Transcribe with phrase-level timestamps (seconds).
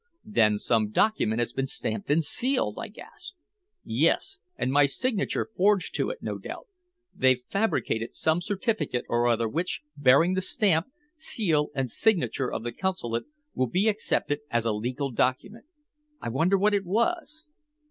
[0.25, 3.37] "Then some document has been stamped and sealed!" I gasped.
[3.83, 4.39] "Yes.
[4.57, 6.67] And my signature forged to it, no doubt.
[7.13, 12.71] They've fabricated some certificate or other which, bearing the stamp, seal and signature of the
[12.71, 15.65] Consulate, will be accepted as a legal document.
[16.19, 16.85] I wonder what it
[17.21, 17.49] is?"